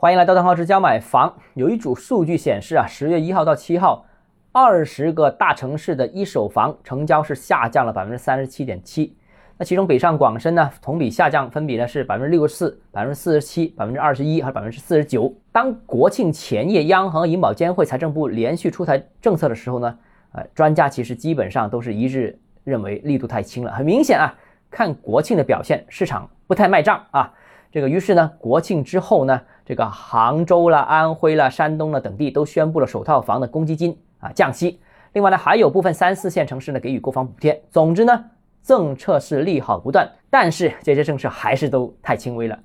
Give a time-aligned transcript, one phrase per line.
[0.00, 1.30] 欢迎来到邓浩之家买房。
[1.52, 4.06] 有一组数据显示啊，十月一号到七号，
[4.50, 9.14] 二十个大城市的一手房成交是下降了百分之三十七点七。
[9.58, 15.30] 那其中北上广深呢，同比下降分别呢是百分之六十四、百分之四十七、百分之二十一和百分之四十九。
[15.52, 19.98] 当国庆前夜，央行、银保监会、财政部连续出台政策的时候呢，
[20.32, 23.72] 呃，专家其实基本上都是一致认为力度太轻了。
[23.72, 24.34] 很明显啊，
[24.70, 27.30] 看国庆的表现，市场不太卖账啊。
[27.72, 34.80] 这个于是呢，国庆之后呢，这个杭州啦、安徽啦、山东了等地都宣布了首套房的公积金啊降息。
[35.12, 37.62] 另外呢，还有部分三四线城市呢给予购房补贴。
[37.70, 38.24] 总之呢，
[38.62, 42.58] 政策是利好不断，但是这些政策还是都太轻微了，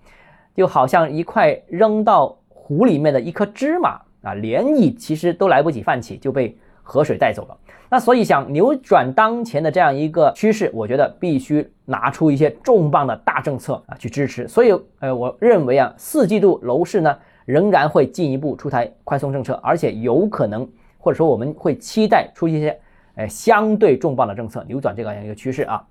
[0.56, 7.58] 就好像一块扔到湖里面的一颗芝麻啊，涟漪其实都来不及泛起就被河水带走了。
[7.90, 14.48] 那所以想扭转当前的这样一个趋势，我觉得必须拿出一些重磅的大政策啊去支持。
[14.48, 22.80] 所以，呃，我认为啊，四季度楼市呢仍然会进一步出台宽松政策，而且有可能或者说我们会期待出一些，
[23.16, 25.86] 呃，相对重磅的政策扭转这样一个趋势啊。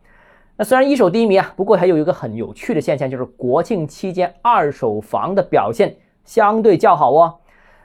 [0.56, 7.34] 那虽然一手低迷啊，不过还有一个很有趣的现象，就是国庆期间二手房的表现相对较好哦。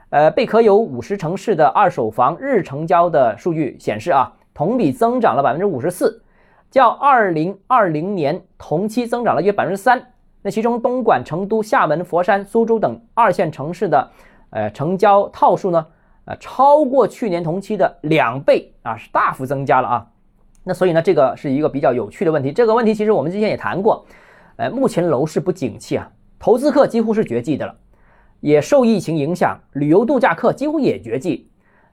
[0.09, 6.23] 呃，贝壳有五十城市的二手房日成交的数据显示啊，同比增长了百分之五十四，
[6.71, 10.03] 较二零二零年同期增长了约百分之三。
[10.41, 14.09] 那其中东莞、成都、厦门、佛山、苏州等二线城市的
[14.49, 15.85] 呃成交套数呢，
[16.25, 20.07] 呃超过去年同期的两倍啊，是大幅增加了啊。
[20.63, 22.51] 那所以呢，这个是一个比较有趣的问题。
[22.51, 24.03] 这个问题其实我们之前也谈过，
[24.55, 27.75] 呃，目前楼市不景气啊，投资客几乎是绝迹的了。
[28.39, 31.47] 也受疫情影响，旅游度假客几乎也绝迹。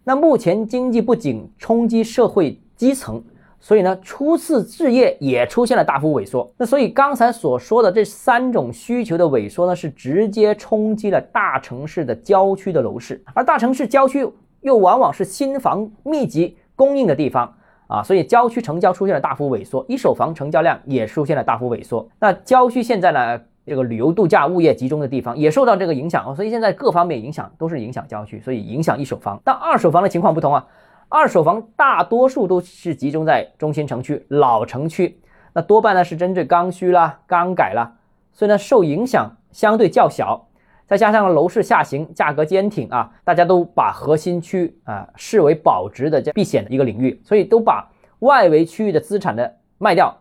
[0.04, 3.22] 那目前经济不仅冲击社会基层，
[3.58, 6.48] 所以呢，初次置业也出现了大幅萎缩。
[6.56, 14.28] 那所以刚才所说的这三种需求的萎缩呢，是直接冲击了大城市的郊区的楼市，而大城市郊区
[14.60, 17.52] 又往往是新房密集供应的地方
[17.88, 22.08] 啊，所以郊区成交出现了大幅萎缩，一手房成交量也出现了大幅萎缩。
[22.20, 23.40] 那郊区现在呢？
[23.66, 29.40] 这个旅游度假物业集中的地方也受到这个影响所以现在各方面影响都是影响郊区，所以影响一手房。
[29.44, 30.66] 但二手房的情况不同啊，
[31.08, 35.20] 二手房大多数都是集中在中心城区、老城区，
[35.52, 37.96] 那多半呢是针对刚需啦、刚改啦，
[38.32, 40.46] 所以呢受影响相对较小。
[40.86, 47.90] 再加上楼市下行、价格坚挺啊，大家都把核心区啊视为保值的这避险的一个领域，所以都把
[48.20, 50.16] 外围区域的资产的卖掉。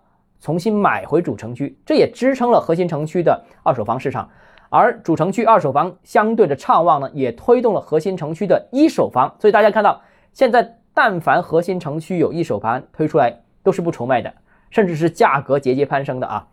[0.45, 4.29] 重新买回主城区，这也支撑了核心城区的二手房市场，
[4.69, 9.35] 而主城区二手房相对的畅旺呢，也推动了核心城区的一手房。
[9.39, 9.99] 所以大家看到，
[10.33, 14.31] 现在但凡核心城区有一手盘推出来，都是不愁卖的，
[14.69, 16.47] 甚至是价格节节攀升的啊。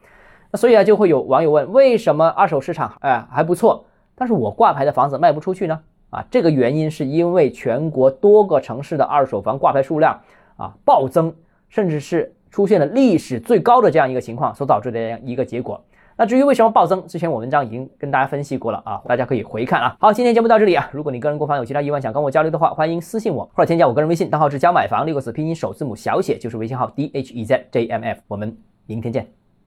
[0.50, 5.78] 那所以啊，就会有网友问，为什么二手市场哎还不错，但是我挂牌的房子卖不出去呢？
[6.08, 10.18] 啊，这个原因是因为全国多个城市的二手房挂牌数量
[10.56, 11.34] 啊暴增，
[11.68, 12.34] 甚至是。
[12.52, 15.82] 出现了历史最高的这样一个情况所导致的一个结果。
[16.14, 19.96] 那至于为什么暴增，之前我文章已经跟大家分析过了啊，大家可以回看啊。
[19.98, 20.88] 好，今天节目到这里啊。
[20.92, 28.20] 如果你个人购房有其他疑问想跟我交流的话，欢迎私信我或者添加我个人微信，账号是教买房六个字拼音首字母小写就是微信号 d h e z j m f。
[28.28, 28.54] 我们
[28.86, 29.41] 明天见。